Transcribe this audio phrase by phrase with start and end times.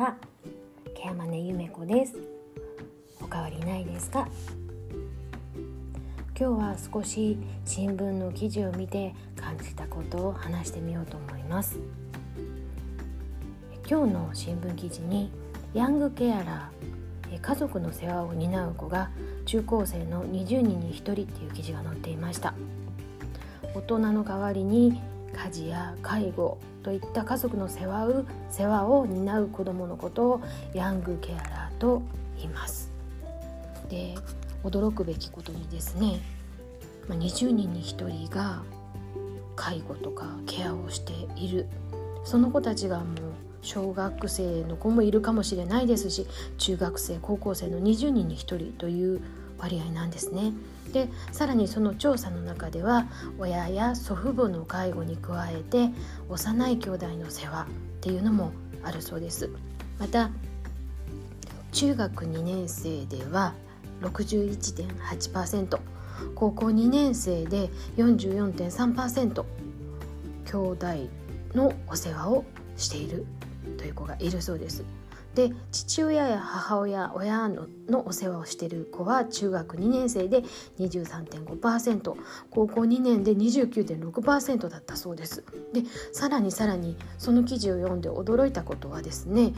[0.00, 0.16] は
[0.94, 2.16] ケアマネゆめこです。
[3.20, 4.26] おかわりないですか？
[6.34, 11.78] 今日は少し新聞の記事を見て感じたことを話してみようと思います。
[13.86, 15.30] 今日の新聞記事に
[15.74, 19.10] ヤングケアラー家族の世話を担う子が
[19.44, 22.54] 中高生の20人に1人っていう記事が載っていました。
[23.74, 24.98] 大人の代わりに
[25.32, 30.42] 家事や介護といった家族の世話を世話を担う子どものことを
[30.74, 32.02] ヤングケアラーと
[32.36, 32.90] 言います。
[33.88, 34.14] で
[34.64, 36.20] 驚くべきことにですね
[37.08, 38.62] 20人に1人が
[39.56, 41.66] 介護とかケアをしている
[42.24, 43.06] その子たちがもう
[43.62, 49.20] 小学生の子もいるかもしれないですし中学生高校生の20人に1人という
[49.60, 50.52] 割合なんですね。
[50.92, 53.06] でさらにその調査の中では
[53.38, 55.90] 親や祖父母の介護に加えて
[56.28, 57.66] 幼い兄弟の世話っ
[58.00, 59.48] ていうのもあるそうです。
[59.98, 60.30] また
[61.72, 63.54] 中学2年生では
[64.02, 65.78] 61.8%
[66.34, 69.44] 高校2年生で44.3%
[70.46, 70.86] 兄弟
[71.54, 72.44] のお世話を
[72.76, 73.26] している
[73.78, 74.84] という子がいるそうです。
[75.34, 80.42] で父親や母親親ののお世話をしている子は中学2年生で
[80.78, 82.16] 23.5%
[82.50, 85.44] 高校2年で29.6%だったそうです。
[85.72, 89.52] でさらにさらにその記事を読んで驚いたことはですね、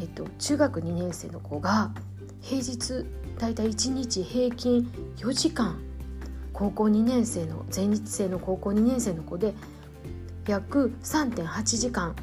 [0.00, 1.92] えっと、中学2年生の子が
[2.40, 3.06] 平日
[3.38, 5.80] だいたい1日平均4時間
[6.52, 9.54] 高校2年生の全日制の高校2年生の子で
[10.46, 12.14] 約3.8時間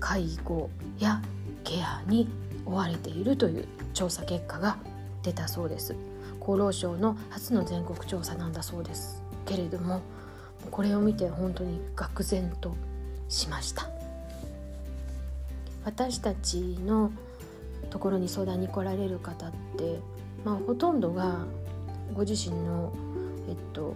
[0.00, 1.22] 介護や
[1.64, 2.28] ケアに
[2.66, 4.78] 追われているという調査結果が
[5.22, 5.94] 出たそうです。
[6.40, 10.00] 厚労省の初の全国調査なんだそうですけれども
[10.70, 12.74] これを見て本当に愕然と
[13.28, 13.88] しました。
[15.84, 17.10] 私たちの
[17.90, 20.00] ところに相談に来られる方って、
[20.44, 21.46] まあ、ほとんどが
[22.14, 22.92] ご自身の、
[23.48, 23.94] えっと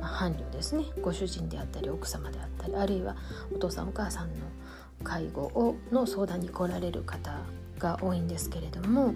[0.00, 0.84] まあ、伴侶ですね。
[1.00, 3.16] ご主人であったり奥様であったりあるいは
[3.54, 4.34] お父さんお母さんの
[5.04, 7.38] 介護をの相談に来られる方
[7.78, 9.14] が多いんですけれども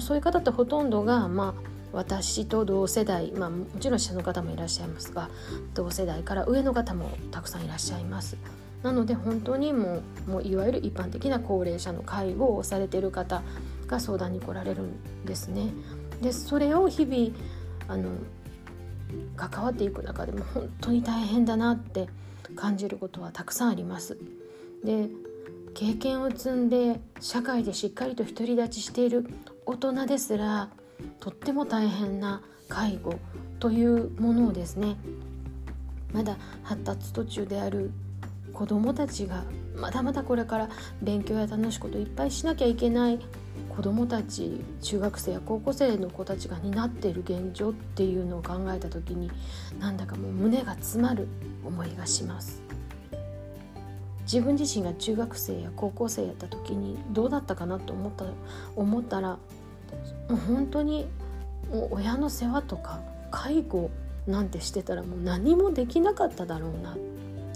[0.00, 5.28] そういう方ってほとんどが、まあ、私と同世代、まあ、もちろん下の方もいらっしゃいますが
[5.74, 8.36] 同世代から上の方もたくさんいらっしゃいます。
[8.82, 13.42] なので本当にもうもういわゆる一般的な高齢者の介護をされている方
[13.86, 15.68] が相談に来られるんですね。
[16.20, 17.30] でそれを日々
[17.86, 18.10] あの
[19.36, 22.08] 関わっていく中でも本当に大変だなって
[22.56, 24.18] 感じることはたくさんあります。
[24.84, 25.08] で
[25.74, 29.26] 経験を積んで社会でしっかりと独り立ちしている
[29.64, 30.68] 大人ですら
[31.20, 33.14] とっても大変な介護
[33.58, 34.96] というものをですね
[36.12, 37.90] まだ発達途中である
[38.52, 39.44] 子どもたちが
[39.76, 40.68] まだまだこれから
[41.00, 43.18] 勉強や楽しいこといっぱいしなきゃいけない
[43.74, 49.30] 子どもたち中学生や高校生の子たちが担っている現状っていうのを考えた時に
[49.78, 51.28] なんだかもう胸が詰まる
[51.64, 52.71] 思いがします。
[54.32, 58.24] 自分自身が中学生や高校生やった時にどうだったかなと思った
[58.76, 59.38] 思ったらも
[60.30, 61.06] う本当に
[61.70, 63.00] もう親の世話とか
[63.30, 63.90] 介護
[64.26, 66.96] なんてしてたらもう何もできなかっただろうなっ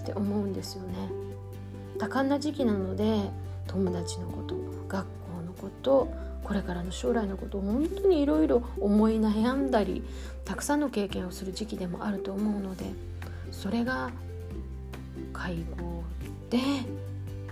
[0.05, 1.09] て思うんですよね。
[1.97, 3.31] 多感な時期なので
[3.65, 4.55] 友達のこと
[4.87, 6.07] 学校のこと
[6.43, 10.03] これからの将来のことを本当にいろいろ思い悩んだり
[10.45, 12.85] たくさんの経験をする時期でもあると思うので
[13.51, 14.11] それが
[15.33, 16.03] 介護
[16.49, 16.59] で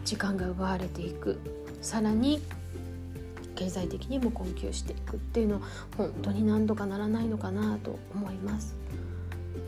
[0.04, 1.40] 時間が奪われていく。
[1.82, 2.42] さらに
[3.56, 5.62] 経済的にも困窮していくっていうのは
[5.96, 8.76] 本当に何度かならないのかなと思います。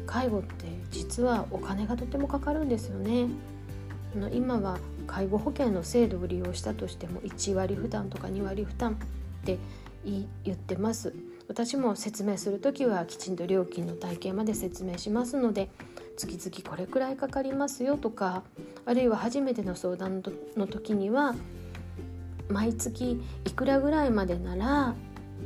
[0.05, 3.27] 介護って実はお金がとてもかかるんですよね。
[4.33, 8.95] 今は介護保険の制度を利用したとしても1割負担とか2割負担っ
[9.45, 9.57] て
[10.03, 11.13] 言ってます。
[11.47, 15.69] 私も説明する時はきちんと料金の体系まで説明しますので
[16.17, 18.43] 月々これくらいかかりますよとか
[18.87, 20.23] あるいは初めての相談
[20.55, 21.35] の時には
[22.47, 24.95] 毎月いくらぐらいまでなら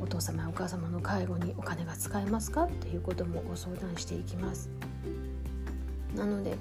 [0.00, 4.70] お父様やお母様の介護にお金が使えますかっていうこともご相談していきます。
[6.14, 6.56] なので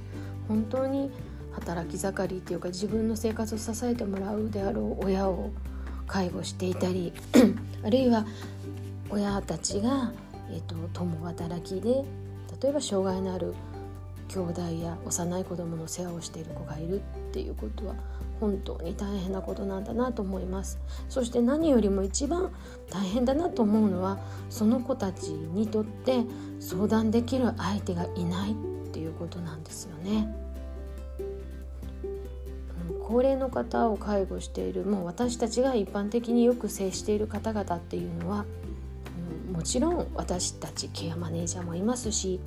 [0.47, 1.11] 本当に
[1.51, 5.51] 働き盛りっていうか自分の生活を支えてもらうであろう親を
[6.07, 7.13] 介護していたり
[7.85, 8.25] あるいは
[9.09, 10.13] 親たちが、
[10.49, 12.03] えーと共働きで
[12.61, 13.53] 例えば障害のある
[14.33, 17.95] 兄弟や幼い子供の世話をしている子がいるっていうことは
[18.39, 20.79] 本当に大変なことなんだなと思います。
[21.09, 22.49] そして何よりも一番
[22.89, 24.19] 大変だなと思うのは
[24.49, 26.23] その子たちにとって
[26.59, 28.55] 相談できる相手がいないっ
[28.91, 30.33] ていうことなんですよね。
[33.07, 38.45] 高齢の方を介護しているもう私たちが一般的によく接している方々っていうのは、
[39.49, 42.39] うん、もちろん私たちケアマネージャーもいますし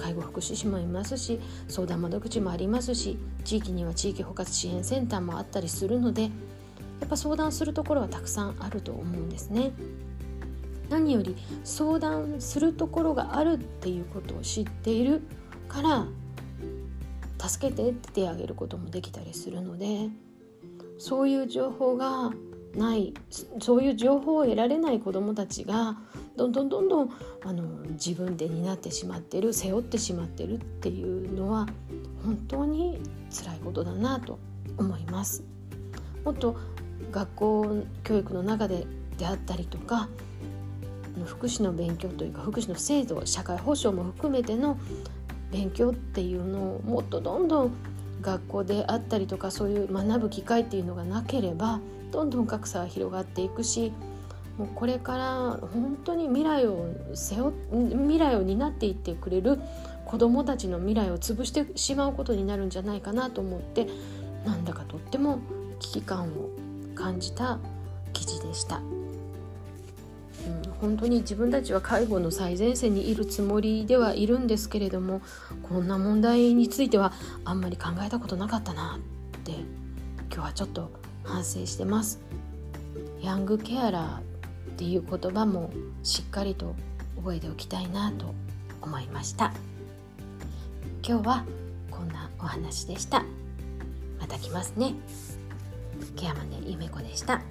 [0.00, 6.28] 介護福祉士もいますし相談窓口もありますし地域には地域包括支援センターもあったりするのでや
[7.06, 9.72] っぱ相談するところはたくさんあると思うんですね。
[10.90, 15.22] 何より相談するところがあるっていうことを知っている
[15.68, 16.06] から
[17.38, 20.08] 助けてって手を挙げることもできたりするので
[20.98, 22.32] そういう情報が
[22.74, 23.14] ない
[23.60, 25.96] そういう情報を得られない子どもたちが
[26.36, 27.10] どんどんどんどん
[27.44, 31.66] あの自分で担ってしまってる背負ってしまってるっていうのは
[32.24, 33.00] 本当に
[33.30, 34.38] 辛いことだなと
[34.76, 35.42] 思います。
[36.24, 36.56] もっと
[37.10, 38.86] 学校教育の中で
[39.18, 40.08] であったりとか
[41.26, 44.78] 福祉の勉強というか福祉の制度社会保障も含めての
[45.50, 47.72] 勉強っていうのをもっとどんどん
[48.20, 51.80] 学校であったりとかそういう学ぶ機会っていうのがなければ
[52.12, 53.92] どんどん格差は広がっていくし
[54.58, 59.58] もうこれから本当に未来を背負未来を担っていってくれる
[60.04, 63.86] 子どもたちの未来を潰してしまうことになるんじゃないかなと思って
[64.44, 65.38] なんだかとっても
[65.78, 66.50] 危機感を
[66.94, 67.58] 感じた
[68.12, 68.82] 記事でした。
[70.80, 75.20] 本当に自分たちは介護の最前線にいるつもりではいるんですけれども
[75.62, 77.12] こんな問題については
[77.44, 79.52] あんまり考えたことなかったなって
[80.32, 80.90] 今日はちょっと
[81.24, 82.20] 反省してます。
[83.20, 84.22] ヤングケアラーっ
[84.76, 85.70] ていう言葉も
[86.02, 86.74] しっかりと
[87.16, 88.34] 覚えておきたいなと
[88.80, 89.52] 思いました。
[91.06, 91.44] 今日は
[91.90, 93.24] こんなお話でした。
[94.18, 94.94] また来ますね。
[96.16, 97.42] ケアマネゆめこでした。